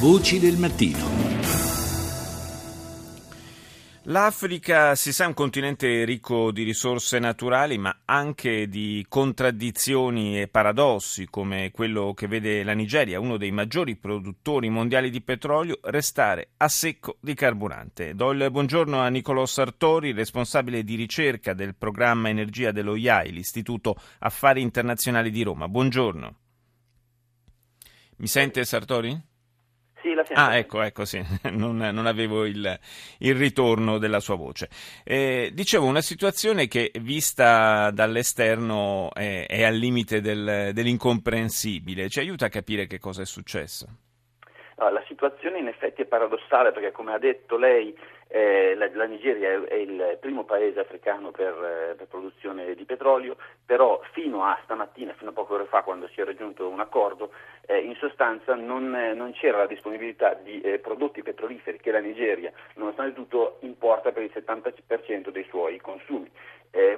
[0.00, 1.04] Voci del mattino.
[4.04, 10.48] L'Africa si sa è un continente ricco di risorse naturali, ma anche di contraddizioni e
[10.48, 16.52] paradossi, come quello che vede la Nigeria, uno dei maggiori produttori mondiali di petrolio, restare
[16.56, 18.14] a secco di carburante.
[18.14, 23.96] Do il buongiorno a Nicolò Sartori, responsabile di ricerca del programma Energia dello IAI, l'Istituto
[24.20, 25.68] Affari Internazionali di Roma.
[25.68, 26.36] Buongiorno.
[28.16, 29.28] Mi sente Sartori?
[30.02, 30.40] Sì, la sento.
[30.40, 32.78] Ah, ecco, ecco, sì, non, non avevo il,
[33.18, 34.68] il, ritorno della sua voce.
[35.04, 42.08] Eh, dicevo, una situazione che vista dall'esterno è, è al limite del, dell'incomprensibile.
[42.08, 43.86] Ci aiuta a capire che cosa è successo?
[44.88, 47.94] la situazione in effetti è paradossale perché, come ha detto lei,
[48.32, 52.84] eh, la, la, Nigeria è, è, il primo paese africano per, eh, per, produzione di
[52.84, 56.78] petrolio, però fino a stamattina, fino a poche ore fa, quando si è raggiunto un
[56.78, 57.32] accordo,
[57.66, 61.98] eh, in sostanza non, eh, non, c'era la disponibilità di eh, prodotti petroliferi che la
[61.98, 66.30] Nigeria, nonostante tutto, importa per il 70% dei suoi consumi.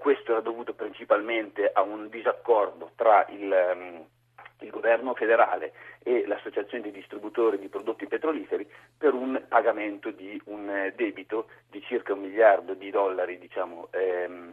[0.00, 4.08] Questo era dovuto principalmente a un disaccordo tra il.
[4.60, 5.72] Il governo federale
[6.02, 11.82] e l'associazione di distributori di prodotti petroliferi per un pagamento di un eh, debito di
[11.82, 14.52] circa un miliardo di dollari, diciamo, ehm,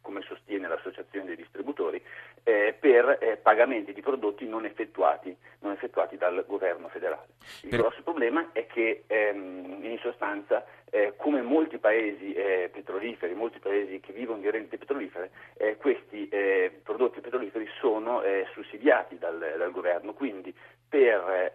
[0.00, 2.02] come sostiene l'associazione dei distributori,
[2.48, 7.26] eh, per eh, pagamenti di prodotti non effettuati, non effettuati, dal governo federale.
[7.62, 7.80] Il per...
[7.80, 14.00] grosso problema è che ehm, in sostanza, eh, come molti paesi eh, petroliferi, molti paesi
[14.00, 20.12] che vivono di rente petrolifere, eh, questi eh, prodotti petroliferi sono sussidiati dal, dal, governo,
[20.12, 20.54] quindi
[20.88, 21.52] per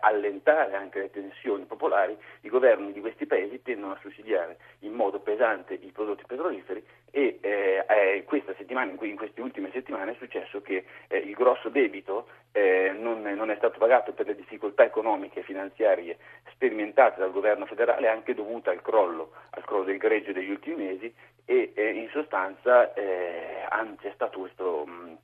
[0.00, 5.20] allentare anche le tensioni popolari, i governi di questi paesi tendono a sussidiare in modo
[5.20, 7.38] pesante i prodotti petroliferi e
[7.86, 12.94] eh, questa settimana, in queste ultime settimane è successo che eh, il grosso debito eh,
[12.96, 16.18] non, non, è stato pagato per le difficoltà economiche e finanziarie
[16.52, 21.14] sperimentate dal governo federale anche dovuta al crollo, al crollo del greggio degli ultimi mesi
[21.44, 23.66] e in sostanza eh,
[24.00, 24.84] c'è stato questo...
[24.86, 25.16] Mh,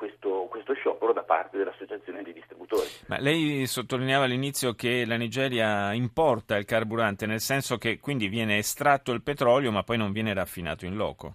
[0.00, 2.88] questo, questo, sciopero da parte dell'associazione dei distributori.
[3.08, 8.56] Ma lei sottolineava all'inizio che la Nigeria importa il carburante, nel senso che quindi viene
[8.56, 11.34] estratto il petrolio ma poi non viene raffinato in loco.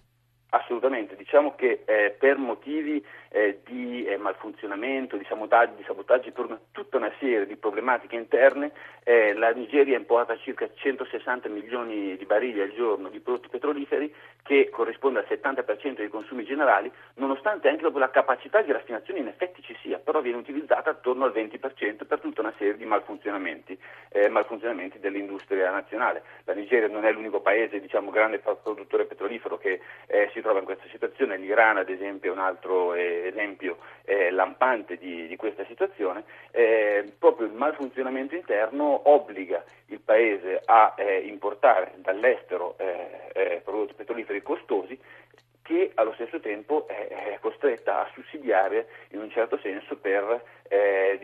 [0.56, 6.58] Assolutamente, diciamo che eh, per motivi eh, di eh, malfunzionamento, di sabotaggi, di sabotaggi, per
[6.72, 8.72] tutta una serie di problematiche interne,
[9.04, 14.10] eh, la Nigeria importa circa 160 milioni di barili al giorno di prodotti petroliferi,
[14.42, 19.60] che corrisponde al 70% dei consumi generali, nonostante anche la capacità di raffinazione in effetti
[19.60, 23.78] ci sia, però viene utilizzata attorno al 20% per tutta una serie di malfunzionamenti,
[24.10, 26.22] eh, malfunzionamenti dell'industria nazionale.
[26.44, 30.64] La Nigeria non è l'unico paese, diciamo, grande produttore petrolifero che eh, si trova in
[30.64, 35.64] questa situazione, l'Iran ad esempio è un altro eh, esempio eh, lampante di, di, questa
[35.64, 43.60] situazione, eh, proprio il malfunzionamento interno obbliga il Paese a eh, importare dall'estero eh, eh,
[43.64, 44.96] prodotti petroliferi costosi
[45.62, 50.40] che allo stesso tempo è costretta a sussidiare in un certo senso per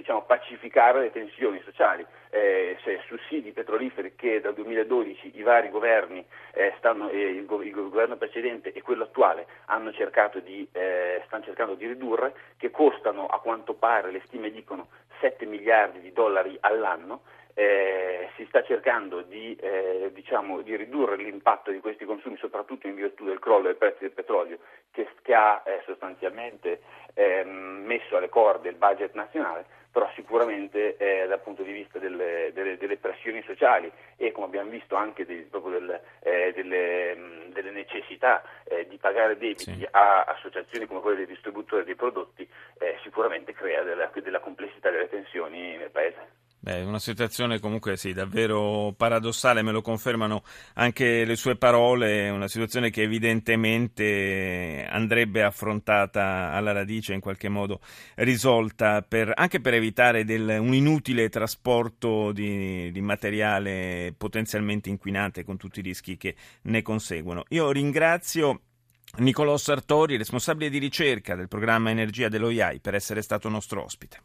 [0.03, 2.05] diciamo, pacificare le tensioni sociali.
[2.31, 6.25] Eh, se sussidi petroliferi che dal 2012 i vari governi,
[6.55, 11.75] eh, stanno, il, il, governo precedente e quello attuale hanno cercato di, eh, stanno cercando
[11.75, 14.89] di ridurre, che costano a quanto pare, le stime dicono,
[15.21, 17.23] 7 miliardi di dollari all'anno,
[17.55, 22.95] eh, si sta cercando di, eh, diciamo, di, ridurre l'impatto di questi consumi, soprattutto in
[22.95, 24.59] virtù del crollo dei prezzi del petrolio,
[25.33, 26.81] che, ha eh, sostanzialmente
[27.15, 32.51] ehm, messo alle corde il budget nazionale, però sicuramente eh, dal punto di vista delle,
[32.53, 38.43] delle, delle, pressioni sociali e come abbiamo visto anche di, del, eh, delle, delle, necessità
[38.65, 39.89] eh, di pagare debiti sì.
[39.91, 42.49] a associazioni come quelle dei distributori dei prodotti,
[43.03, 46.42] sicuramente crea della, della complessità delle tensioni nel Paese.
[46.65, 52.47] Beh, una situazione comunque sì, davvero paradossale, me lo confermano anche le sue parole, una
[52.47, 57.81] situazione che evidentemente andrebbe affrontata alla radice, in qualche modo
[58.15, 65.57] risolta, per, anche per evitare del, un inutile trasporto di, di materiale potenzialmente inquinante con
[65.57, 67.43] tutti i rischi che ne conseguono.
[67.49, 68.61] Io ringrazio
[69.17, 74.21] Nicolò Sartori, responsabile di ricerca del programma Energia dello IAI, per essere stato nostro ospite.